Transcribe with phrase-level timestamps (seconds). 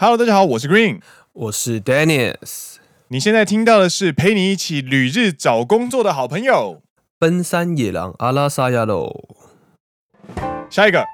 [0.00, 1.00] Hello，大家好，我是 Green，
[1.32, 2.76] 我是 Dennis。
[3.08, 6.82] 你现在听到的是陪你一起旅日找工作的好朋友——
[7.18, 9.12] 奔山野狼阿拉萨亚喽。
[10.70, 11.04] 下一个，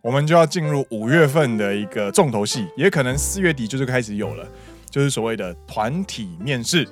[0.00, 4.48] 我们就要进入五月份的一个重头戏，也可能四月底就是开始有了，
[4.88, 6.88] 就是所谓的团体面试。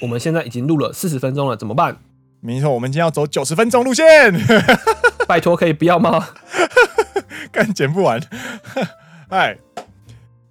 [0.00, 1.98] 我们现在已经录了四十分钟了，怎么办？
[2.40, 4.32] 没错，我们今天要走九十分钟路线。
[5.28, 6.30] 拜托，可以不要吗？
[7.52, 8.18] 干剪不完。
[9.28, 9.58] 哎。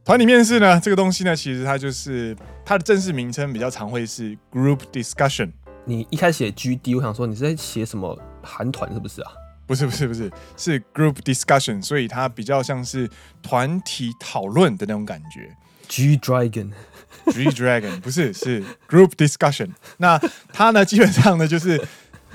[0.05, 5.51] 团体面试呢，这个东西呢，其实它就是它的正式名称比较常会是 group discussion。
[5.83, 9.31] 你一开始写 GD，我想说你是在写什么韩团是不是啊？
[9.65, 13.09] 不是不是不是，是 group discussion，所以它比较像是
[13.41, 15.57] 团体讨论的那种感觉。
[15.87, 19.71] G Dragon，G Dragon 不是是 group discussion。
[19.97, 20.21] 那
[20.53, 21.83] 它呢，基本上呢就是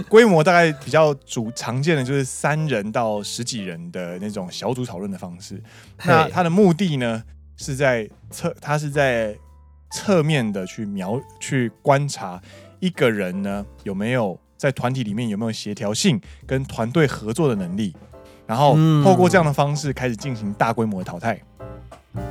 [0.09, 5.63] 规模大概比较主常见的就是三人到十几人的那种小组讨论的方式。
[6.05, 7.23] 那它的目的呢？
[7.61, 9.37] 是在侧，他是在
[9.91, 12.41] 侧面的去描去观察
[12.79, 17.95] 一个人呢，有没有在团体里面有没有协调性跟团队合作的能力，
[18.47, 21.39] 然后透过这样的方式开始进行大规模的淘汰。
[22.15, 22.23] 嗯、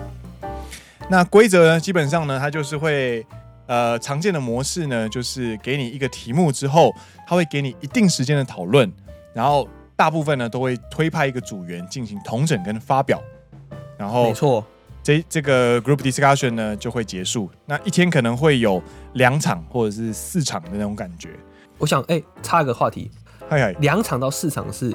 [1.09, 3.23] 那规则呢，基本上呢，它就是会
[3.67, 6.91] 呃常见的模式呢，就是给你一个题目之后，
[7.27, 8.91] 他会给你一定时间的讨论，
[9.31, 13.21] 然后大部分呢都会推派一个组员进行同整跟发表，
[13.95, 14.65] 然后没错。
[15.01, 18.81] 这这个 group discussion 呢就会结束，那一天可能会有
[19.13, 21.29] 两场或者是四场的那种感觉。
[21.77, 23.09] 我想，哎、欸，插一个话题，
[23.49, 24.93] 嗨嗨，两场到四场是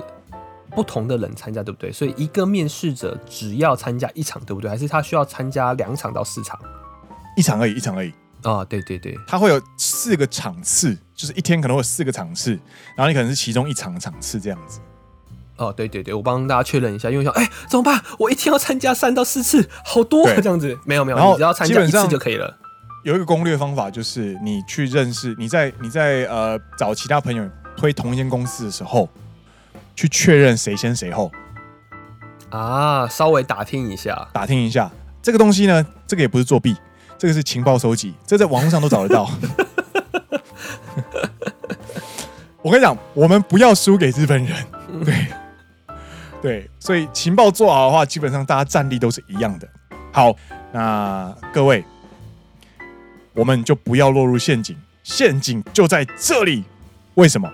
[0.70, 1.90] 不同的人参加，对不对？
[1.90, 4.68] 所以一个面试者只要参加一场，对不对？
[4.70, 6.58] 还是他需要参加两场到四场？
[7.36, 8.10] 一场而已，一场而已。
[8.42, 12.50] 啊、哦，对对对，他会有四个场次，就是一天可能会有四个场次，
[12.94, 14.80] 然后你可能是其中一场的场次这样子。
[15.56, 18.02] 哦，对对对，我帮大家确认一下，因为想，哎，怎么办？
[18.18, 20.76] 我一天要参加三到四次，好多这样子。
[20.84, 22.58] 没有没有，你只要参加一次就可以了。
[23.04, 29.08] 有一个攻略方法，就是你去认识，你在你在呃找其他朋友推同一间公司的时候，
[29.94, 31.30] 去确认谁先谁后。
[32.50, 34.90] 啊，稍微打听一下，打听一下
[35.22, 36.76] 这个东西呢，这个也不是作弊，
[37.18, 39.30] 这个是情报收集，这个、在网络上都找得到。
[42.62, 44.56] 我跟你讲，我们不要输给日本人，
[45.04, 45.14] 对。
[46.44, 49.66] 对，所以情报做好的话，基本上大家战力都是一样的。
[50.12, 50.30] 好，
[50.74, 51.82] 那各位，
[53.32, 56.62] 我们就不要落入陷阱，陷阱就在这里。
[57.14, 57.50] 为什么？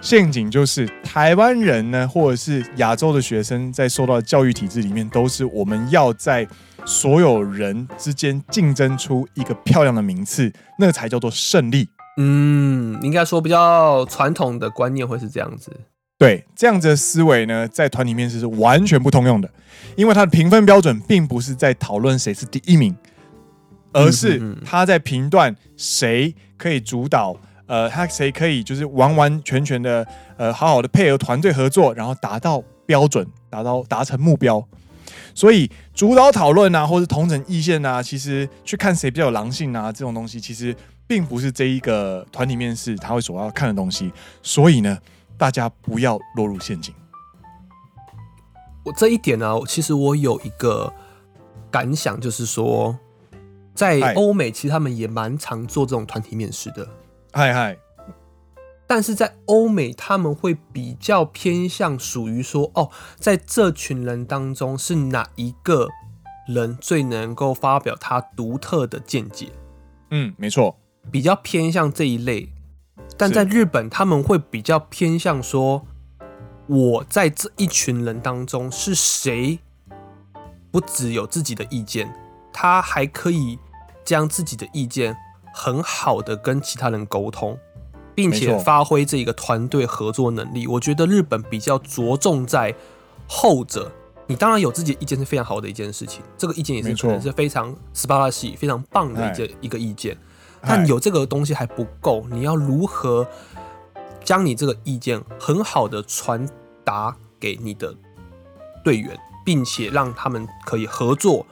[0.00, 6.44] 陷阱就是台湾人呢，或者是亚洲的学生，在受到教育体制里面，都是我们要在
[6.84, 11.88] 所有人之间竞争出一个漂亮的名次，那才叫做胜利。
[12.16, 15.70] 嗯，应该说比较传统的观念会是这样子。
[16.16, 19.50] 对，这样子的思维呢，在团体面试是完全不通用的，
[19.96, 22.96] 因为它的评分标准并不是在讨论谁是第一名，
[23.92, 27.36] 而是他在评断谁可以主导，
[27.66, 34.64] 呃，他谁可以就是完完全全的，呃，好好的配合团队合作，然后达到标准，达到达成目标。
[35.34, 40.74] 所以主导讨论啊，或是同整意见啊，其实去看谁比较有狼性啊，这种东西其实
[41.08, 44.12] 并不是这一个团体面试他会所要看的东西。
[44.42, 44.96] 所以呢。
[45.36, 46.94] 大家不要落入陷阱。
[48.84, 50.92] 我这一点呢、啊，其实我有一个
[51.70, 52.98] 感想，就是说，
[53.74, 56.86] 在欧美其实他们也蛮常做这种团体面试的。
[57.32, 57.78] 嗨嗨，
[58.86, 65.88] 但是在欧美他们会比较偏向属于说，哦，在这群人当中是哪一个
[66.46, 69.50] 人最能够发表他独特的见解？
[70.10, 70.78] 嗯，没错，
[71.10, 72.52] 比较偏向这一类。
[73.16, 75.86] 但在日本，他们会比较偏向说，
[76.66, 79.58] 我在这一群人当中是谁，
[80.70, 82.12] 不只有自己的意见，
[82.52, 83.58] 他还可以
[84.04, 85.16] 将自己的意见
[85.52, 87.56] 很好的跟其他人沟通，
[88.14, 90.66] 并且发挥这个团队合作能力。
[90.66, 92.74] 我觉得日本比较着重在
[93.28, 93.90] 后者。
[94.26, 100.16] 你当然有自己的意见是非常好的一件事情，这个意见也是可能是非常斯巴拉西非常棒的一件一个意见。
[100.66, 103.26] 但有这个东西还不够，你要如何
[104.22, 106.48] 将你这个意见很好的传
[106.84, 107.94] 达给你的
[108.82, 111.46] 队员，并且让他们可以合作，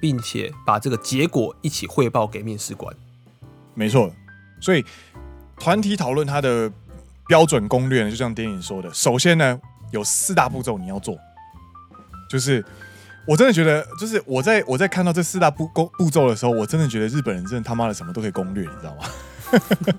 [0.00, 2.94] 并且把这个结果一起汇报给面试官。
[3.74, 4.12] 没错，
[4.60, 4.84] 所以
[5.56, 6.70] 团体讨论它的
[7.26, 9.60] 标准攻略呢，就像电影说的，首先呢
[9.92, 11.16] 有四大步骤你要做，
[12.28, 12.64] 就是。
[13.26, 19.94] 我真的觉得，就是我在我在看到这四大步步步骤的时候，我真的觉得日本人真的他妈的什么都可以攻略，你知道吗？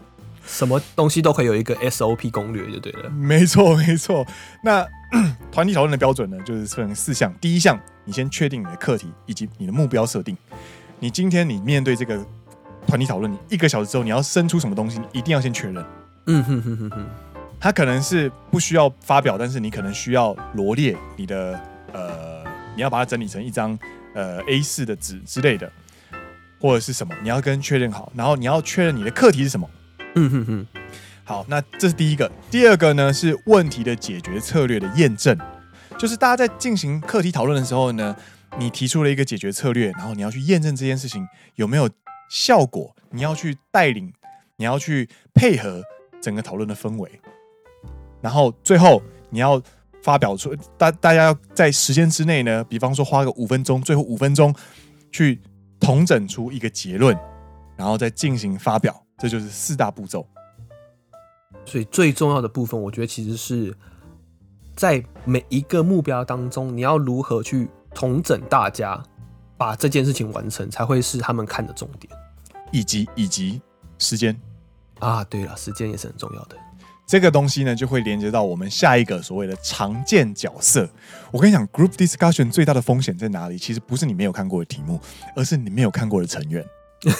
[0.45, 3.09] 什么东西都可以有一个 SOP 攻略就对了。
[3.09, 4.25] 没错没错。
[4.61, 4.85] 那
[5.51, 7.33] 团体讨论的标准呢，就是分成四项。
[7.39, 10.35] 第一项，你先确定你的课题以及你的目标设定。
[10.99, 12.21] 你今天你面对这个
[12.85, 15.85] 团体讨论，你一个小时之后你要生出什么东西，你一定要先确认。
[16.27, 17.05] 嗯哼哼哼哼，
[17.57, 21.57] 它可能是不需要发表，但是你可能需要罗列你的
[21.93, 22.42] 呃，
[22.75, 23.77] 你要把它整理成一张
[24.13, 25.71] 呃 A 四的纸之类的，
[26.59, 29.69] 或者是什么，你要跟确认好，然后你要确认你的课题是什么。
[30.15, 30.67] 嗯哼哼。
[31.25, 32.29] 好，那这是第一个。
[32.51, 35.37] 第二个呢是问题的解决策略的验证，
[35.97, 38.13] 就是大家在进行课题讨论的时候呢，
[38.59, 41.89] 你提出了一个解决策略，然后你要去验证这件事情有没有
[42.29, 44.11] 效果，你要去带领，
[44.57, 45.81] 你要去配合
[46.21, 47.09] 整个讨论的氛围，
[48.19, 49.61] 然后最后你要
[50.03, 54.53] 发表出大大家要在时间之内呢，比方说花个五分钟，最后五分钟
[55.11, 55.41] 去
[55.79, 57.17] 统整出一个结论，
[57.77, 60.27] 然后再进行发表，这就是四大步骤。
[61.65, 63.73] 所以最重要的部分，我觉得其实是
[64.75, 69.01] 在每一个目标当中，你要如何去统整大家，
[69.55, 72.13] 把这件事情完成，才会是他们看的重点，
[72.73, 73.61] 以及以及
[73.99, 74.37] 时间
[74.99, 76.57] 啊，对了，时间也是很重要的。
[77.05, 80.89] 这个东西呢，就会连接到我们下一个所谓的常见角色。
[81.31, 83.57] 我跟你讲，group discussion 最大的风险在哪里？
[83.57, 84.99] 其实不是你没有看过的题目，
[85.35, 86.65] 而是你没有看过的成员。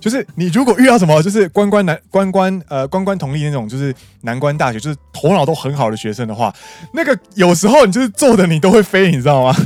[0.00, 6.54] 就是你如果遇到什么，就是关关难关关呃关关同历那种，就是难关大学，就是头脑都很好的学生的话，
[6.92, 9.56] 那个有时候你就是做的你都会飞，你知道吗？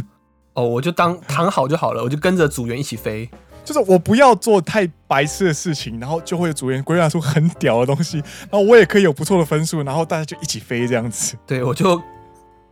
[0.54, 3.28] 哦，我就当躺好就好了，我就跟着组员一起飞。
[3.68, 8.16] 就是我不要做太白痴的事情，然后就会有组员归纳出很屌的东西，
[8.50, 11.36] 然后我也可以有不错的分数，然后大家就一起飞这样子。
[11.46, 12.02] 对，我就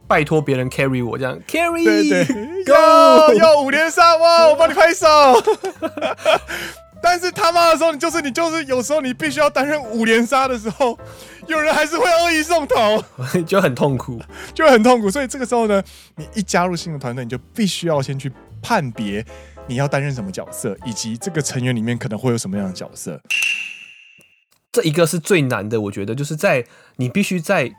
[0.08, 2.24] 拜托别人 carry 我这样 carry，对对
[2.64, 5.06] ，Go，要 五连杀哇，我帮你拍手。
[7.02, 10.98] 但是他妈的时候，你就是你就是有时候你必须要担任五连杀的时候，
[11.46, 13.04] 有人还是会恶意送头，
[13.46, 14.18] 就很痛苦，
[14.54, 15.10] 就很痛苦。
[15.10, 15.82] 所以这个时候呢，
[16.16, 18.32] 你一加入新的团队，你就必须要先去
[18.62, 19.22] 判别
[19.66, 23.20] 你要担任什么角色，以及这个成员里面可能会有什么样的角色。
[24.72, 26.64] 这一个是最难的，我觉得就是在
[26.96, 27.70] 你必须在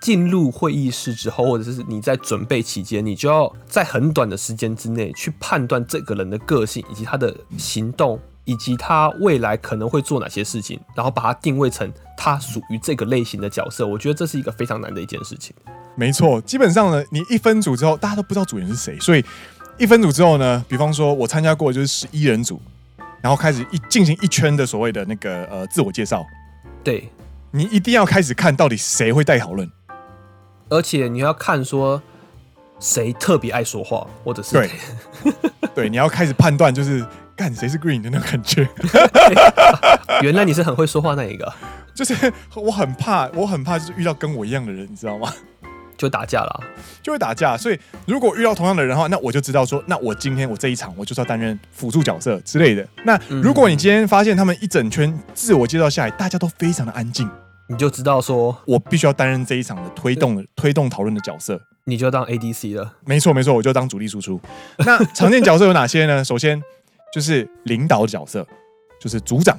[0.00, 8.20] 进入会议室之后，或者是你在准备期间，你就要在很短的时间之内去判断这个人的个性以及他的行动。
[8.46, 15.56] 以及他未来可能会做哪些事情，然后把它定位成他属于这个类型的角色，我觉得这是一个非常难的一件事情。
[15.94, 19.24] 没错，基本上呢，你一分组之后，大家都不知道组员是谁，所以
[19.78, 22.60] 一分组之后呢，比方说我参加过就是十一人组，
[23.20, 26.24] 然后开始一进行一圈的所谓的那个呃自我介绍，
[26.82, 27.08] 对，
[27.50, 29.70] 你一定要开始看到底谁会带讨论，
[30.68, 32.02] 而且你要看说
[32.78, 34.70] 谁特别爱说话，或者是对，
[35.74, 37.04] 对，你要开始判断就是。
[37.36, 38.64] 干谁是 Green 的那种感觉？
[40.22, 41.52] 原来你是很会说话那一个。
[41.92, 45.34] 就是我很怕，我很怕就是遇到跟我一样的人，你知道吗？
[45.96, 46.64] 就打架了，
[47.02, 47.56] 就会打架。
[47.56, 52.86] 所以如果遇到同样的人的话，那我就知道说，那我今天我这一场我就是要担任辅助角色之类的。
[53.04, 57.28] 那如果你今天发现他们一整圈自我介绍下来，大家都非常的安静，
[57.68, 62.94] 你就知道说我必须要担任这一场的推动的推动讨论的角色，你就当 ADC 了。
[63.04, 64.40] 没错没错，我就当主力输出。
[64.78, 66.22] 那常见角色有哪些呢？
[66.24, 66.62] 首先。
[67.12, 68.44] 就是领导的角色，
[69.00, 69.56] 就是组长。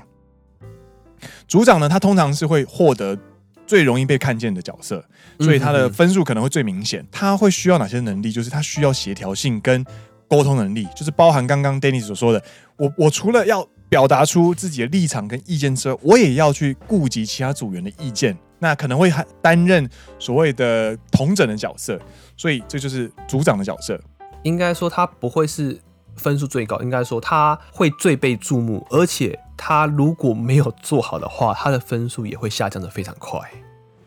[1.48, 3.18] 组长呢，他通常是会获得
[3.66, 5.04] 最容易被看见的角色，
[5.40, 7.06] 所以他的分数可能会最明显。
[7.12, 8.32] 他会需要哪些能力？
[8.32, 9.86] 就是他需要协调性跟
[10.28, 12.44] 沟通能力，就是包含刚刚 Dennis 所说的，
[12.78, 18.38] 我我除了要表达出自己的立场跟意见之外，我也要去顾及其他组员的意见。
[18.60, 22.00] 那可能会还担任所谓的同整的角色，
[22.38, 24.00] 所以这就是组长的角色。
[24.44, 25.80] 应该说，他不会是。
[26.18, 33.40] 分数最高，应该说他会最被注目，而且他如果没有做好的话，他的分数也会下降的非常快。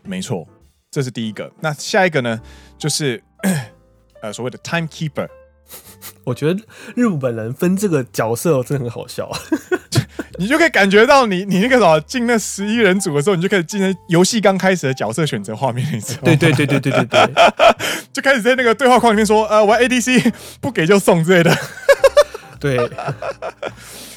[0.03, 0.47] 没错，
[0.91, 1.51] 这是第一个。
[1.59, 2.39] 那下一个呢？
[2.77, 3.21] 就是
[4.21, 5.27] 呃所谓的 timekeeper。
[6.23, 6.59] 我觉得
[6.95, 9.29] 日本人分这个角色真的很好笑，
[10.39, 16.23] 你就可以感觉到你你那个什么进那十一人组的时候，你就可以进那游戏刚开始的角色选择画面，你知道吗？
[16.25, 17.33] 对对对对对对对，
[18.11, 21.55] 就开始在那个对话框里面说，呃，玩 ADC 不给就送之类的。
[22.59, 22.77] 对，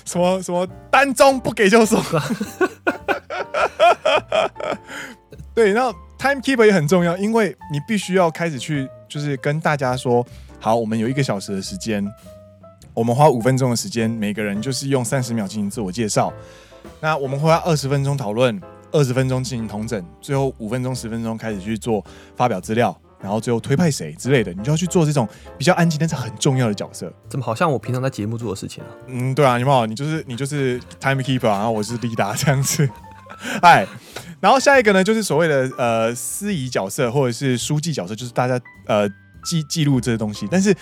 [0.04, 2.02] 什么什么单中不给就送，
[5.54, 10.26] 对，然后 timekeeper 也很重要，因为你必须要开始去，就是跟大家说，
[10.59, 12.04] 好，我们有一个小时的时间，
[12.94, 16.32] 我们花五分钟的时间，每个人就是用三十秒进行自我介绍，
[17.00, 22.04] 那我们会花二十分钟讨论，二十分钟进行同整，最后五分钟十分钟开始去做
[22.37, 22.97] 发表资料。
[23.23, 27.11] 然后最后推派谁之类的，你就要去做这种比较安静但是很重要的角色。
[27.29, 28.91] 怎么好像我平常在节目做的事情啊？
[29.07, 32.88] 嗯，对啊，你们好，你就是你就是 timekeeper，然后我是 leader 这样子。
[33.62, 33.87] 哎，
[34.41, 39.09] 然后下一个呢，就是所谓的呃司仪角色或者是书记角色，就是大家呃
[39.45, 40.76] 记记录这些东西，但是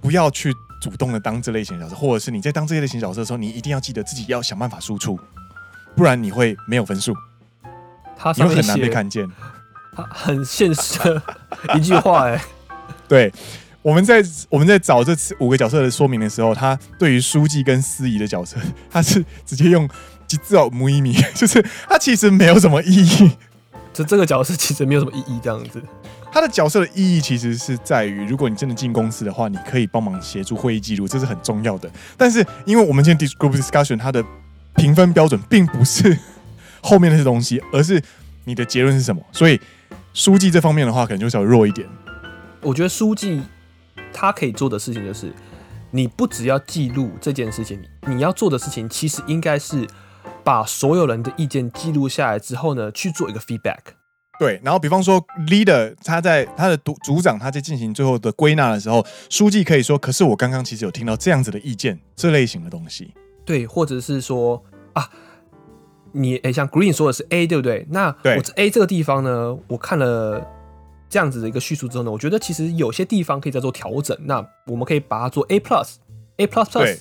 [0.00, 5.18] 不要去主动的当这类型角色，或者是你在当这些类型角色的时候，你一定要记得自己要想办法输出，
[5.96, 7.14] 不然你会没有分数，
[8.16, 9.26] 他你会很难被看见。
[10.10, 11.22] 很现实的
[11.76, 12.40] 一句话哎、欸，
[13.08, 13.32] 对，
[13.82, 18.56] 我们在我们在找这次五个角色的说明的时候，他对于书记跟司仪的角色，
[18.90, 19.88] 他是直接用
[20.26, 23.30] “吉字奥姆伊米”， 就是他其实没有什么意义。
[23.92, 25.82] 就这个角色其实没有什么意义，这样子。
[26.30, 31.90] 他的角色的意义其实是在于，如果你真的进公司的话，你可以帮忙协助会议记录，这是很重要的。
[32.16, 34.22] 但是，因为我们今天 group discussion 它的
[34.76, 36.16] 评分标准并不是
[36.80, 38.00] 后面那些东西，而是
[38.48, 39.60] 你的结论是什么，所以。
[40.14, 41.86] 书记这方面的话，可能就稍微弱一点。
[42.62, 43.40] 我觉得书记
[44.12, 45.32] 他可以做的事情就是，
[45.92, 49.86] 你不只要记录这件事情，你要做的事情其实应该是
[50.42, 53.78] 把所有人的意见记录下来之后呢，去做一个 feedback。
[54.40, 63.14] 对，然后比方说 leader 他在他的组组长他在进行最后的归纳的时候，书记可以说：“可是我刚刚其实有听到这样子的意见，这类型的东西。”
[63.44, 64.64] 对，或者是说
[64.94, 65.08] 啊。
[66.12, 67.86] 你诶、欸，像 Green 说的是 A，对不对？
[67.90, 70.46] 那我这 A 这个地方呢，我看了
[71.08, 74.16] 这样子的一个叙述之后呢，我觉得其实有些地方可以再做调整。
[74.22, 76.98] 那我们可以把它做 A plus，A plus plus。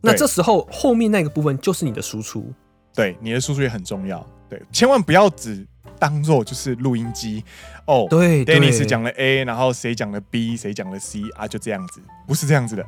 [0.00, 2.52] 那这时候后面那个部分就是你的输出。
[2.94, 4.24] 对，你的输出也很重要。
[4.48, 5.66] 对，千万不要只
[5.98, 7.44] 当做就是录音机
[7.86, 8.06] 哦。
[8.08, 12.82] 对，Dennis 讲了 A，然后谁讲了 B，谁讲了 C 啊，就这样子，不是这样子的。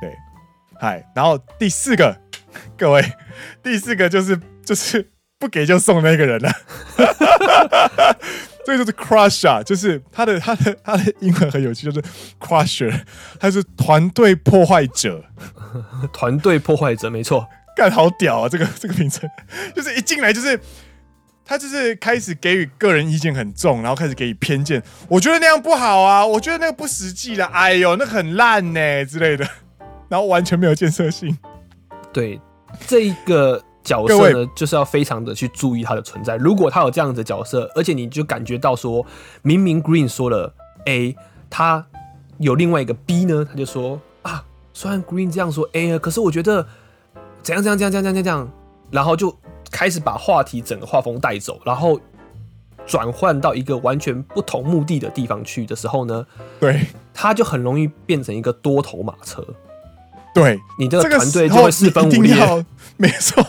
[0.00, 0.14] 对，
[0.80, 2.16] 嗨，然后第四个，
[2.76, 3.02] 各位，
[3.62, 4.38] 第四个就是。
[4.64, 6.50] 就是不给就送那个人了，
[8.64, 12.92] 这个就是 crusher，就是他的他的他的英文很有趣，就是 crusher，
[13.40, 15.24] 他是团队破坏者，
[16.12, 17.44] 团队破坏者没错，
[17.76, 18.48] 干好屌啊！
[18.48, 19.28] 这个这个名称，
[19.74, 20.60] 就是一进来就是
[21.44, 29.44] 他就是开始给予个人意见很重，然后开始给予偏见，我觉得那样不好啊，我觉得那个不实际了，哎呦，那很烂呢之类的，
[30.08, 31.36] 然后完全没有建设性。
[32.12, 32.40] 对，
[32.86, 33.60] 这一个。
[33.84, 36.36] 角色呢，就是要非常的去注意他的存在。
[36.36, 39.04] 如果他有这样子的角色，而且你就感觉到说，
[39.42, 40.54] 明明 Green 说了
[40.86, 41.16] A，
[41.50, 41.84] 他
[42.38, 46.66] 有另外一个 B 呢，他就说啊，虽然 Green 这样说 A 啊，可是我觉得
[47.42, 48.48] 怎样怎样怎样怎样怎样怎样，
[48.90, 49.36] 然后就
[49.70, 52.00] 开始把话题整个画风带走，然后
[52.86, 56.26] 转换到一个完全不同目的的地方去的时候呢，
[56.60, 59.44] 对，他就很容易变成一个多头马车。
[60.34, 62.34] 对，你这个团队就会四分五裂，
[62.96, 63.44] 没错。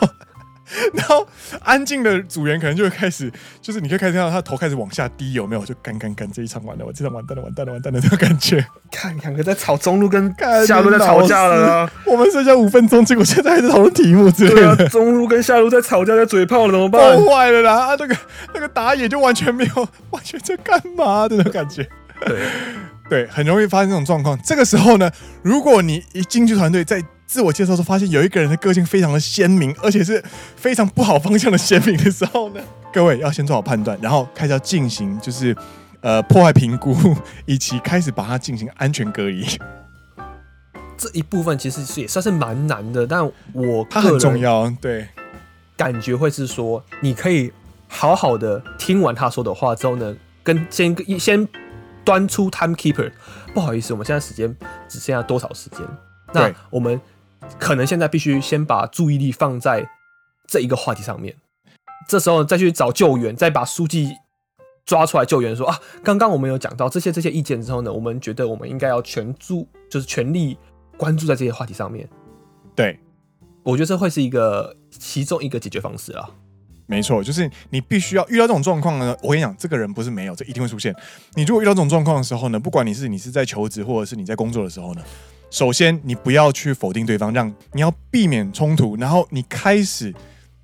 [0.93, 1.27] 然后
[1.61, 5.63] 安静的组员可能就会开始，就是你可以开始看到他头开始往下低，有没有？
[5.63, 8.65] 就干干干，这一场完了，我这场完蛋了，完蛋了，完蛋了，这种感觉。
[8.91, 10.33] 看两个在吵中路跟
[10.65, 14.75] 下路在吵架了，我们剩下五分钟，结果现在还在讨论题目之类的。
[14.75, 17.15] 对啊，中路跟下路在吵架，在嘴炮了，怎么办？
[17.15, 17.89] 崩坏了啦！
[17.89, 18.17] 啊，那个
[18.55, 21.87] 那个打野就完全没有，完全在干嘛的那种感觉。
[22.25, 22.39] 对
[23.13, 24.35] 对，很容易发生这种状况。
[24.41, 25.07] 这个时候呢，
[25.43, 30.23] 如果你一进去团队，在自我介绍时发现有一个人的个性非常的鲜明，而且是
[30.55, 35.55] 非常不好方向的鲜明的时候呢， 各位要先做好判断，然后开始要进行就是
[36.01, 36.97] 呃破坏评估，
[37.45, 39.45] 以及开始把它进行安全隔离。
[40.97, 45.07] 这一部分其实是也算是蛮难的，但我它很重要，对，
[45.77, 47.53] 感觉会是说你可以
[47.87, 51.47] 好好的听完他说的话之后呢，跟先先
[52.03, 53.11] 端出 timekeeper，
[53.53, 54.55] 不好意思，我们现在时间
[54.87, 55.79] 只剩下多少时间？
[56.33, 56.99] 那我们。
[57.59, 59.85] 可能现在必须先把注意力放在
[60.47, 61.35] 这一个话题上面，
[62.07, 64.13] 这时候再去找救援，再把书记
[64.85, 70.57] 抓出来救援，说啊，刚刚我们有讲到这些这些意见之后呢，我们觉得我们应该要全注，就是全力
[70.95, 72.07] 关注在这些话题上面。
[72.73, 72.97] 对，
[73.61, 76.31] 我觉得这会是一个其中一个解决方式啊。
[76.85, 79.15] 没错，就是你必须要遇到这种状况呢。
[79.21, 80.93] 我跟你讲，这个人不是没有，这一定会出现。
[81.35, 85.01] 你如果遇到这种状况的时候呢，不管你是你是在求职，或者是你在工作的时候呢。
[85.49, 88.95] 首先，你不要去否定对方，让你要避免冲突。
[88.97, 90.11] 然后你开始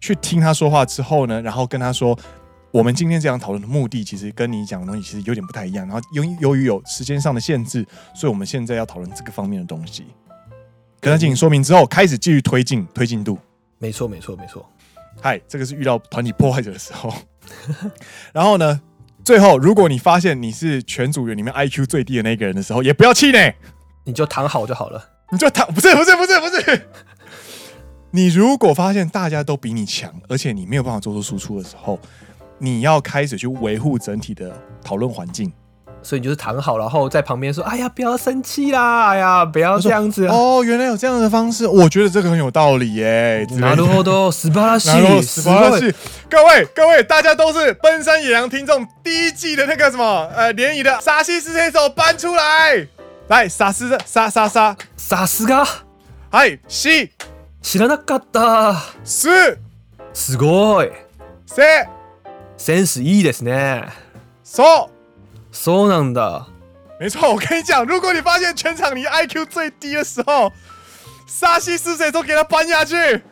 [0.02, 2.18] 去听他说话之后呢，然后跟他说，
[2.72, 5.88] 我们今天这样讨论的目的，其实跟你讲的东西其实有点不太一样。
[5.88, 7.86] 然后由由于有时间上的限制，
[8.16, 10.06] 所以我们现在要讨论这个方面的东西。
[11.00, 13.38] 跟他进行说明之后，开始继续推进推进度。
[13.78, 14.68] 没错，没错，没错。
[15.22, 17.14] 嗨，这个是遇到团体破坏者的时候。
[18.32, 18.80] 然后呢，
[19.24, 23.56] 最后如果你发现你是全组员里面 IQ 最低的那个人的时候，也不要气馁。
[24.06, 26.88] 你就躺好就好了，你就躺，不是不是不是不是。
[28.12, 32.00] 你如果发现大家都比你强，而且你没有办法做出输出的时候，
[32.58, 34.52] 你要开始去维护整体的
[34.84, 35.52] 讨论环境。
[36.03, 39.09] 所以你就是躺好，然后在旁边说：“哎呀，不要生气啦！
[39.09, 43.47] 哎呀，不要这样子。”哦，原来有这样的方式，我觉得这个很有道理耶。
[43.53, 44.91] なるほど，斯巴拉西，
[45.23, 45.95] 斯巴拉西。
[46.29, 52.87] 各位各位，大家都是奔山野狼听众，第一季的那个什么呃联谊的沙西斯这首搬出来，
[53.29, 55.67] 来沙斯的沙沙沙，沙斯嘎，
[56.31, 57.12] 嗨西，
[57.62, 58.76] 知らなかった，
[59.07, 59.57] 是，
[60.12, 60.93] すごい，
[61.49, 61.88] せ，
[62.59, 63.88] センスいいですね，
[64.45, 64.95] そう。
[65.53, 66.47] そうなんだ，
[66.99, 70.53] 没错，我跟你讲，如果你发现全场你 IQ 最低的时候，
[71.26, 73.23] 沙西是谁都给他搬下去。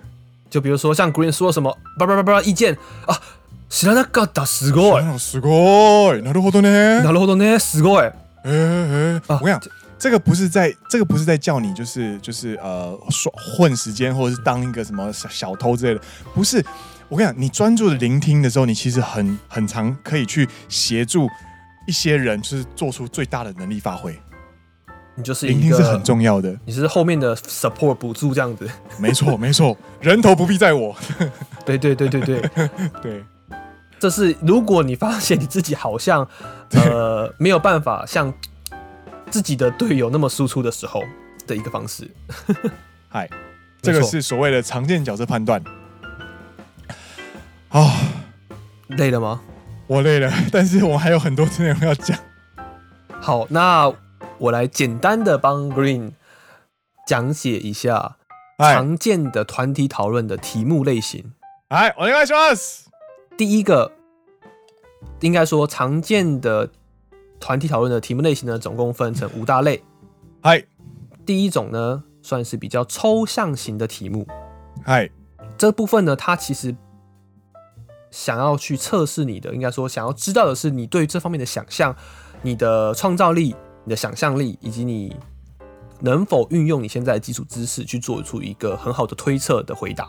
[0.50, 3.16] 就比如说像 Green 说什么，叭叭叭叭意见啊，
[3.68, 8.12] 知らなかった，すごい，すごい，なるほどね，なるほどね，すごい。
[8.44, 9.61] 哎哎，我跟你讲，
[9.99, 16.00] 这个不是在，这个不是在叫你就是就是呃耍混时间，或者是当一个什么小小偷之类的，
[16.35, 16.64] 不是。
[17.09, 21.28] 我跟你讲，你专注的聆听的时候，你其实很很常可以去协助。
[21.88, 24.15] 一些人就是做出最大的能力发挥，
[25.15, 30.96] 你就是聆听是很重要的，你是后面的 support 补助这样子，没错 没错，人头不必在我，
[31.65, 32.50] 对对对对对。
[33.01, 33.24] 对，
[34.00, 36.27] 这是如果你发现你自己好像
[36.72, 38.32] 呃没有办法像
[39.32, 41.01] 自己的队友那么输出的时候
[41.48, 42.10] 的一个方式，
[43.10, 43.29] 嗨，
[43.82, 45.63] 这个是所谓的常见角色判断，
[47.70, 47.98] 啊，
[48.89, 49.41] 累了吗？
[49.87, 52.18] 我累了， 但是我还有很多内容要讲。
[53.21, 53.92] 好，那
[54.38, 56.12] 我来简单的帮 Green
[57.06, 58.16] 讲解一下
[58.59, 61.32] 常见的团体讨论的题目类型。
[61.68, 62.87] 来，お愿いします。
[63.37, 63.92] 第一个，
[65.21, 66.71] 应该说常见的
[67.38, 69.82] 团体讨论的题目类型呢，总共分成五大类。
[70.42, 70.64] 嗨，
[71.26, 74.26] 第一种呢，算是比较抽象型的题目。
[74.85, 75.11] 嗨，
[75.59, 76.75] 这部分呢，它其实。
[78.11, 81.95] 想要去测试你的，应该说想要知道的是你对这方面的想象、
[82.41, 85.15] 你的创造力、你的想象力，以及你
[85.99, 90.07] 能否运用你现在的基础知识去做出一个很好的推测的回答。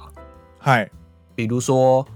[0.58, 0.90] 嗨，
[1.34, 2.06] 比如说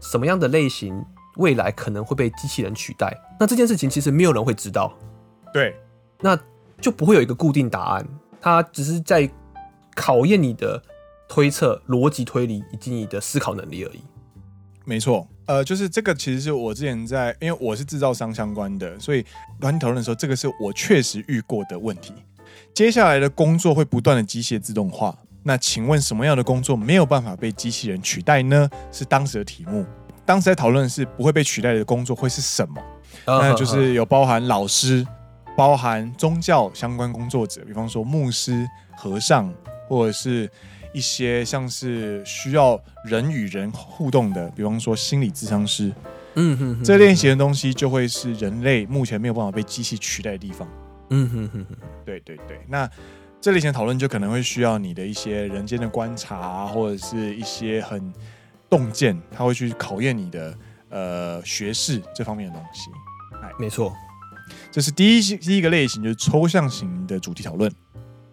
[0.00, 1.04] 什么样的类型
[1.36, 3.16] 未来可能会被机器人取代？
[3.38, 4.92] 那这件事情其实没有人会知道。
[5.52, 5.76] 对，
[6.20, 6.38] 那
[6.80, 8.06] 就不会有一个固定答案，
[8.40, 9.30] 它只是在
[9.94, 10.82] 考验你的
[11.28, 14.02] 推测、逻辑推理以及你的思考能力而已。
[14.84, 19.24] 没错，呃，就是这个，其实是我之前在，因为我是制造商相关的，所以
[19.60, 22.12] 团体讨论的时候，这个是我确实遇过的问题。
[22.74, 28.68] 接下来的工作会不断的机械自动化，那请问什么样的工作没有办法被机器人取代呢？
[28.90, 29.86] 是当时的题目。
[30.26, 32.82] 当时在讨论是不会被取代的工作会是什么？
[33.24, 35.06] 那就是有包含老师，
[35.56, 38.66] 包含宗教相关工作者，比方说牧师、
[38.96, 39.52] 和尚，
[39.88, 40.50] 或者是。
[40.92, 45.92] 一些像是需要人与人互动的，比方说心理咨商师，
[46.34, 50.68] 嗯哼，哼，这类型的东西就会是人类目前没有办法被机器取代的地方。
[51.10, 52.60] 嗯哼哼哼，对对对。
[52.68, 52.88] 那
[53.40, 58.12] 这类型的讨论就可能会需要你的一些人间的观察，或者是一些很
[58.70, 60.58] 洞见，他会去考验你的
[60.90, 62.90] 呃学识这方面的东西。
[63.42, 63.92] 哎，没错，
[64.70, 67.70] 这是第一第一个类型，就是抽象型的主题讨论。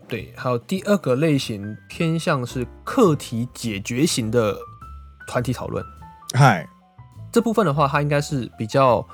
[0.10, 4.58] 对，还有第二个类型偏向是课题解决型的
[5.28, 5.86] 团体讨论。
[6.34, 6.68] 嗨，
[7.32, 9.08] 这部分的话，它应该是比较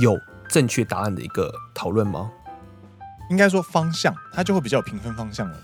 [0.00, 0.16] 有
[0.48, 2.30] 正确答案的一个讨论吗？
[3.30, 5.56] 应该说方向，它就会比较有评分方向了。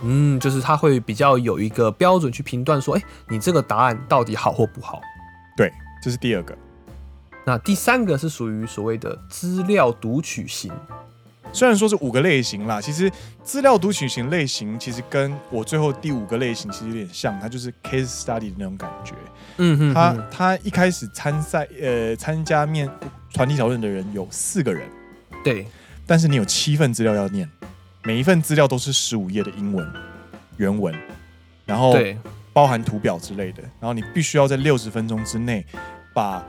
[0.00, 5.02] 嗯，就是它会比较有一个标准去评断说，哎，你这个答案到底好或不好？
[5.58, 5.70] 对，
[6.02, 6.56] 这是第二个。
[7.44, 10.72] 那第三个是属于所谓的资料读取型。
[11.52, 13.10] 虽然说是五个类型啦，其实
[13.42, 19.14] 资料读取型类型其实跟我最后第五个类型其实有点像，它就是 case study 的那种感觉。
[19.56, 22.88] 嗯哼，他他一开始参赛呃参加面
[23.32, 24.88] 团体讨论的人有四个人，
[25.42, 25.66] 对，
[26.06, 27.50] 但是你有七份资料要念，
[28.04, 29.90] 每一份资料都是十五页的英文
[30.58, 30.94] 原文，
[31.64, 31.96] 然后
[32.52, 35.66] 包含图表之类的，然后你必须要在六十分钟之内
[36.14, 36.44] 把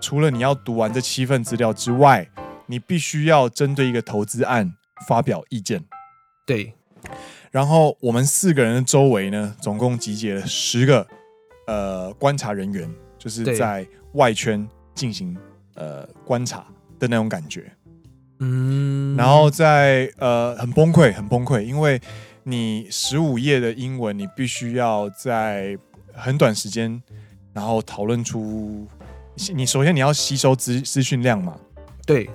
[0.00, 2.26] 除了你要读完这七份资料之外。
[2.70, 4.72] 你必须要针对一个投资案
[5.08, 5.82] 发表意见，
[6.46, 6.72] 对。
[7.50, 11.04] 然后我们四个人的周围呢，总共集结了十个
[11.66, 15.36] 呃观察人员，就是在外圈进行
[15.74, 16.64] 呃观察
[17.00, 17.72] 的那种感觉。
[18.38, 19.16] 嗯。
[19.16, 22.00] 然后在呃很崩溃，很崩溃，因为
[22.44, 25.76] 你十五页的英文，你必须要在
[26.12, 27.02] 很短时间，
[27.52, 28.86] 然后讨论出
[29.52, 31.58] 你首先你要吸收资资讯量嘛，
[32.06, 32.30] 对。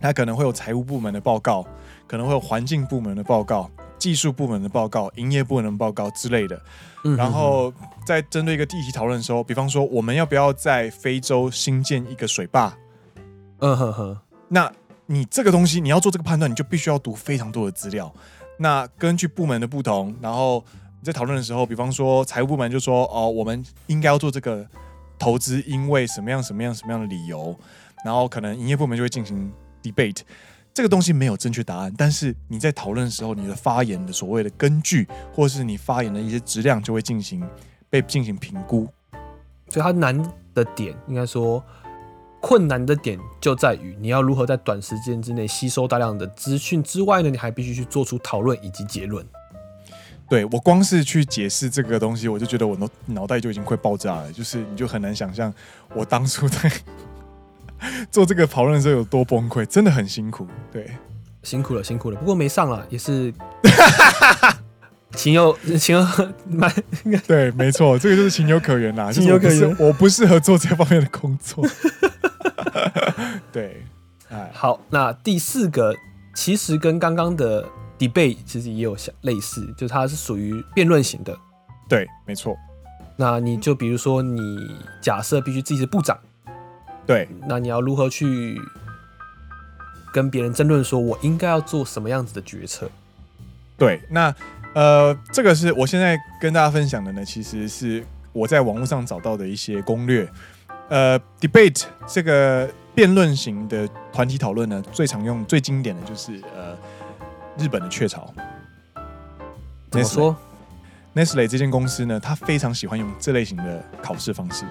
[0.00, 1.66] 它可能会有财务部门的报告，
[2.06, 6.60] 可能会有环境部门的报告、技术部门的报告、营业部门的报告之类的。
[7.04, 7.72] 嗯、然后
[8.04, 12.76] 在针对一个议题讨论的时候，比方说我们要不要在非洲新建一个水坝？
[13.60, 14.18] 嗯哼哼。
[14.48, 14.70] 那
[15.06, 18.12] 你这个东西你要做这个判断，你就必须要读非常多的资料。
[18.58, 20.64] 那根据部门的不同，然后
[21.00, 24.66] 你在讨论的时候，比方说财务部门就说哦，我们应该要做这个
[25.18, 27.54] 投资，因为什么样什么样什么样的理由，
[28.04, 29.52] 然后可能营业部门就会进行
[29.92, 30.20] debate。
[30.74, 37.42] 这个东西没有正确答案，但是你在讨论的时候，你的发言的所谓的根据，或是你发言的一些质量，就会进行
[37.88, 38.86] 被进行评估。
[39.70, 40.14] 所以它难
[40.52, 41.64] 的点，应该说
[42.42, 49.26] 困难的点就在于你要如何在短时间之内吸收大量的资讯之外呢，你还必须去做出讨论以及结论。
[50.28, 55.50] 对，我光是去解释这个东西，我就觉得我脑脑袋就已经快爆炸了，就是你就很难想象
[55.94, 56.70] 我当初在。
[58.10, 60.46] 做这个讨论的时候有多崩溃，真的很辛苦。
[60.72, 60.90] 对，
[61.42, 62.18] 辛苦了，辛苦了。
[62.18, 63.32] 不过没上了，也是
[65.14, 66.06] 情有情有
[66.48, 66.72] 蛮
[67.26, 69.10] 对，没错，这个就是情有可原啦。
[69.12, 71.64] 情有可原，我不适合做这方面的工作。
[73.52, 73.82] 对，
[74.28, 75.94] 哎，好，那第四个
[76.34, 77.64] 其实跟刚刚的
[77.98, 81.36] debate 其实也有相类似，就是它是属于辩论型的。
[81.88, 82.54] 对，没错。
[83.16, 84.58] 那你就比如说，你
[85.00, 86.18] 假设必须自己是部长。
[87.06, 88.60] 对，那你要如何去
[90.12, 92.90] 跟别人争论，说我应该要做什么样子的决策？
[93.78, 94.34] 对，那
[94.74, 100.28] 呃，这个是我现在跟大家分享的呢，其实是我在网络上找到的一些攻略。
[100.88, 106.76] 呃，debate 这个辩论型的团体讨论呢，最常用、最经典的就是呃
[107.58, 108.32] 日本的雀巢。
[109.90, 110.36] 怎么说
[111.14, 114.64] ？Nestle 这间公司呢，它非常喜欢用这类型的考试方式。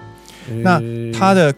[0.62, 0.80] 那
[1.12, 1.54] 它的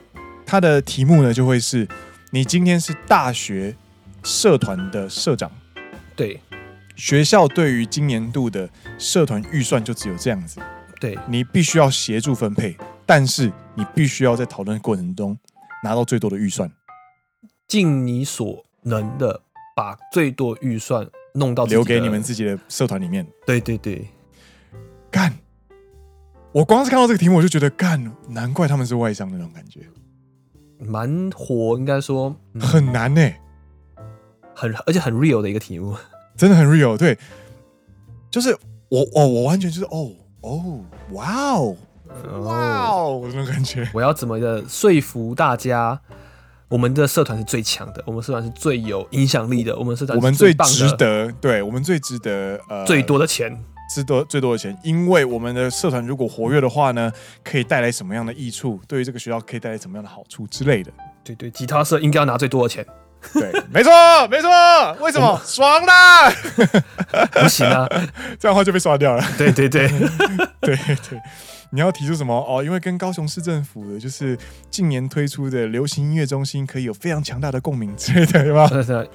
[0.49, 1.87] 他的题目呢，就会是
[2.31, 3.77] 你今天是大学
[4.25, 5.53] 社团的社长，
[6.17, 6.41] 对，
[6.97, 10.59] 学校对于今年度的社团预算就只有这样子，
[10.99, 15.39] 对，你必须要协助分配，但是你必须要在讨论过程中
[15.85, 16.73] 拿到最多的预算，
[17.69, 19.43] 尽你所能的
[19.77, 24.09] 把最多预算弄到留给你们自己的社团里面，对对对，
[25.11, 25.31] 干，
[26.53, 29.81] 我光是看到这个题目我就觉得干，难怪他们是外商的那种感觉。
[30.79, 33.41] 蛮火，应该说、嗯、很难呢、欸，
[34.55, 35.95] 很而且很 real 的一个题目，
[36.37, 36.97] 真的很 real。
[36.97, 37.19] 对，
[38.31, 38.57] 就是
[38.89, 40.11] 我哦，我完全就是哦
[40.41, 40.81] 哦，
[41.13, 41.77] 哇哦，
[42.43, 43.89] 哇哦，这种感觉。
[43.93, 46.01] 我要怎么的说服大家，
[46.69, 53.59] 我们的社团是最强的，我们社团是最有影响力的，我们社团我们最值得，对我们最值得呃最多的钱。
[53.89, 57.11] 值得最多的钱，因为我们的社团如果活跃的话呢，
[57.43, 58.81] 可以带来什么样的益处？
[58.87, 60.93] 对于这个学校可以带来什么样的好处之类的？
[61.25, 62.87] 对对，吉他社应该要拿最多的钱。
[63.33, 63.91] 对，没错
[64.29, 64.49] 没错。
[65.01, 65.41] 为什么？
[65.45, 66.31] 爽啦！
[67.43, 67.87] 不行啊，
[68.39, 69.25] 这样的话就被刷掉了。
[69.37, 69.89] 对对对
[70.61, 71.21] 对对。
[71.71, 72.65] 你要提出什么哦？
[72.65, 74.35] 因为跟高雄市政府的就是
[74.71, 78.67] 近年推出的流行音乐中心可以有非常强大的共鸣之类的，对吧？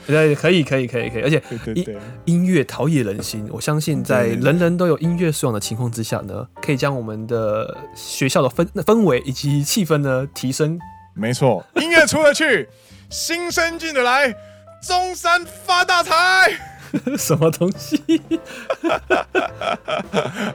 [0.05, 1.23] 对，可以，可以，可以，可以。
[1.23, 3.49] 而且，对对对，音乐陶冶人心。
[3.51, 10.79] 我相信，在人人都有音乐素养的情况之下呢，可以将我们的学校的氛氛围以及气氛呢提升。
[11.13, 12.67] 没错，音乐出得去，
[13.09, 14.33] 新生进得来，
[14.81, 16.51] 中山发大财。
[17.17, 17.99] 什么东西？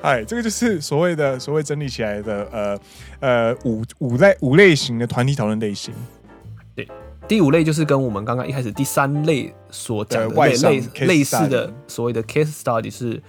[0.03, 2.79] 哎，这个就是所谓的所谓整理起来的呃
[3.19, 5.93] 呃五五类五类型的团体讨论类型。
[6.77, 6.87] 对，
[7.27, 13.21] 第五类就是跟我们刚刚一开始第三类所讲的类类类似的所谓的 case study 是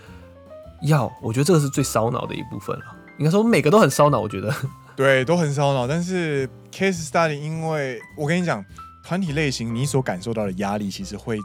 [0.83, 2.85] 要，我觉得这个是最烧脑的一部分了。
[3.17, 4.53] 应该说每个都很烧脑，我觉得
[4.95, 5.87] 对，都很烧脑。
[5.87, 8.63] 但是 case study，因为我跟你讲，
[9.03, 11.37] 团体类型你所感受到的压力，其实会。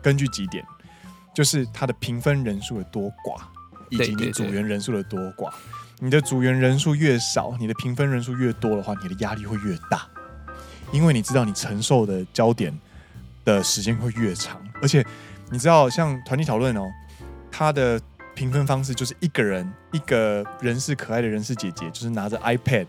[0.00, 0.64] 根据几点，
[1.34, 3.40] 就是它的评分人数的多寡，
[3.90, 5.52] 以及你组员人数的多寡。
[5.98, 10.06] 你的组员人数越少，你的评分人数越多的话，你的压力会越大，
[10.92, 12.72] 因为你知道你承受的焦点
[13.44, 14.64] 的时间会越长。
[14.80, 15.04] 而且
[15.50, 16.84] 你知道，像团体讨论哦，
[17.50, 18.00] 它的
[18.36, 22.86] 评分方式就是一个人一个人是可爱的人是姐姐，就是拿着 iPad，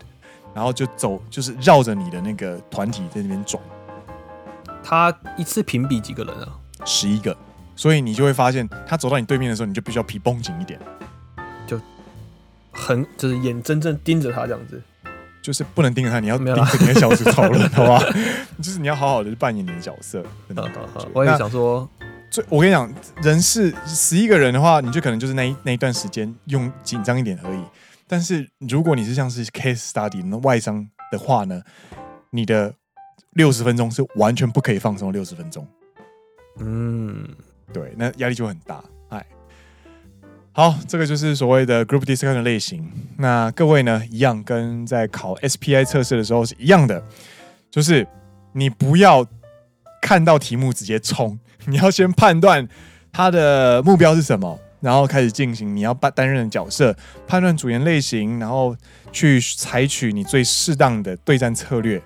[0.54, 3.62] 然后就走，就是绕着你的那个团体在那边转。
[4.82, 6.48] 他一次评比几个人啊？
[6.84, 7.36] 十一个，
[7.76, 10.80] 所以你就会发现，他走到你对面的时候，你就必须要皮绷紧一点，
[11.66, 11.78] 就
[12.72, 14.82] 很就是眼睁睁盯着他这样子，
[15.42, 18.02] 就是不能盯着他，你要盯着你的小组讨论，好吧？
[18.62, 20.22] 就是你要好好的扮演你的角色。
[20.56, 21.88] 好好好，我也想说，
[22.30, 22.90] 最我跟你讲，
[23.22, 27.62] 人是十一个人的话，你就可能就是那一那一段时间用紧张一点而已。
[28.10, 31.62] 但是如果你是像是 case study 那外商的话呢，
[32.30, 32.74] 你的
[33.34, 35.64] 六十分钟是完全不可以放松，六十分钟。
[36.58, 37.24] 嗯，
[37.72, 38.82] 对，那压力就很大。
[39.10, 39.24] 哎，
[40.50, 42.90] 好，这个就是所谓的 group discussion 类型。
[43.16, 47.00] 那各位呢，一样跟在考 SPI 测试的时候是一样的，
[47.70, 48.04] 就是
[48.52, 49.24] 你不要
[50.02, 52.68] 看到题目直接冲，你要先判断
[53.12, 58.76] 它的目标是什么，然后开始进行你要担担任的角色，判断组员类型，然后
[59.12, 62.02] 去采取你最适当的对战策略。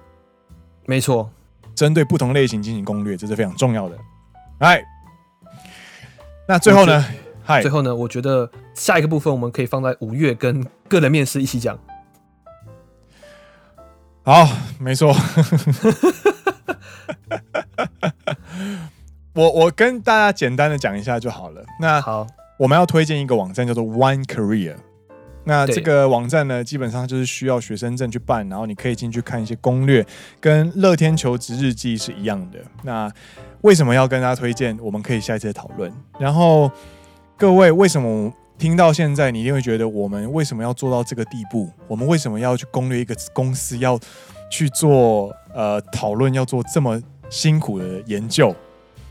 [0.86, 1.30] 没错，
[1.74, 3.96] 针对不同类型进行攻略，这是非常重要的。
[4.58, 4.82] 哎，
[6.46, 7.04] 那最后呢？
[7.42, 7.94] 嗨，最后呢？
[7.94, 11.78] 我觉得下一个部分我们可以放在五月跟个人面试一起讲。
[14.22, 15.14] 好，没错。
[19.34, 21.62] 我我跟大家简单的讲一下就好了。
[21.80, 22.26] 那好，
[22.64, 24.76] 我们要推荐一个网站叫做 One Career。
[25.44, 30.02] 那这个网站呢，基本上就是需要学生证去办，然后你可以进去看一些攻略，
[30.40, 32.58] 跟乐天求职日记是一样的。
[32.82, 33.12] 那
[33.60, 34.78] 为什么要跟大家推荐？
[34.80, 35.92] 我们可以下一次讨论。
[36.18, 36.70] 然后
[37.36, 41.68] 各位，为什么听到现在你一定会觉得我们为什么要做到这个地步？
[41.86, 44.00] 我们为什么要去攻略一个公司，要
[44.50, 46.98] 去做呃讨论，要做这么
[47.28, 48.56] 辛苦的研究？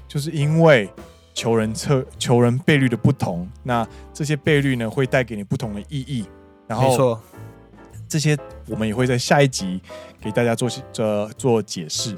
[0.07, 0.89] 就是因为。
[1.33, 6.25] 求人测求人倍率的不同，那这些倍率呢，会带给你不同的意义。
[6.67, 7.21] 然后，没错，
[8.07, 9.81] 这些我们也会在下一集
[10.21, 12.15] 给大家做这做解释。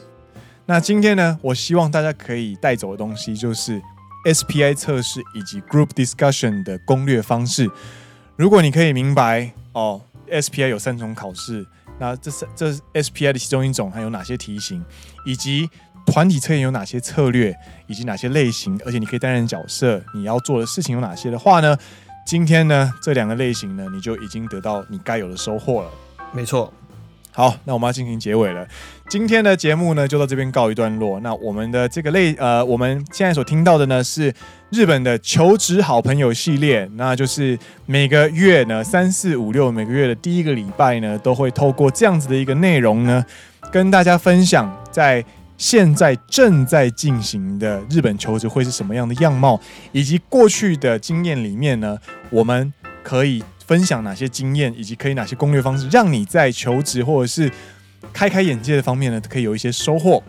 [0.65, 3.82] 那今天呢，我希望大家可以带走的东西就是
[4.25, 7.69] SPI 测试以及 Group Discussion 的攻略方式。
[8.36, 11.65] 如果你可以明白哦，SPI 有三种考试，
[11.99, 14.84] 那这是这是 SPI 的其中一种，还有哪些题型，
[15.25, 15.69] 以及
[16.05, 17.55] 团体测验有哪些策略，
[17.88, 21.77] 以及哪些类型，而且你可以担任角色，你要做的事情有哪些的话呢？
[22.25, 25.89] 今天呢，这两个类型呢，你就已经得到你该有的收获了。
[26.31, 26.73] 没错。
[27.36, 28.65] 好，那我们要进行结尾了。
[29.10, 31.19] 今天的节目呢，就到这边告一段落。
[31.19, 34.34] 那我们的这个类，呃，我们现在所听到的呢，是
[34.69, 43.26] 日本的求职好朋友系列，那就是每个月呢，三四五六每个月的第一个礼拜呢，都会透过这样子的一个内容呢，
[43.69, 45.24] 跟大家分享在。
[45.58, 49.58] 现在正在进行的日本求职会是什么样的样貌，
[49.93, 51.98] 以及过去的经验里面呢，
[52.30, 57.51] 我们可以分享哪些经验，以及可以哪些攻略方式，让你在求职或者是
[58.13, 60.21] 开开眼界的方面呢，可以有一些收获。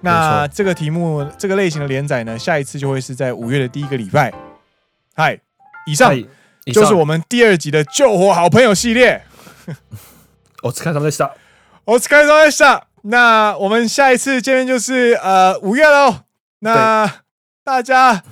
[0.00, 4.32] 那这个题目，这个类型的连载呢，下一次就会是在五月的第一个礼拜。
[5.14, 5.38] 嗨，
[5.86, 6.14] 以上
[6.66, 9.22] 就是我们第二集的救火好朋友系列。
[10.62, 11.30] 我只看他们在杀，
[11.84, 12.86] 我只看他们在杀。
[13.02, 16.22] 那我们下一次见面就是呃五月喽。
[16.60, 17.20] 那
[17.62, 18.22] 大家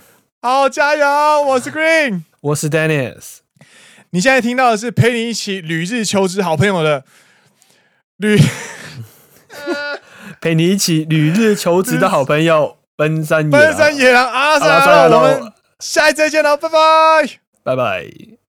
[0.40, 1.06] 好好加油！
[1.42, 3.41] 我是 Green，我是 Dennis。
[4.14, 7.02] 你现在听到的是陪你一起旅日求职好朋友的
[8.18, 8.38] 旅，
[10.40, 15.10] 陪你一起旅日求职的好朋友奔山野奔山野狼 阿三。
[15.10, 16.78] 我们下一次再见了，拜拜，
[17.64, 18.41] 拜拜。